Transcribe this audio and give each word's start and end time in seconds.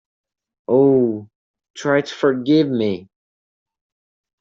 Oh, 0.67 1.27
try 1.75 2.01
to 2.01 2.13
forgive 2.15 2.67
me! 2.67 3.07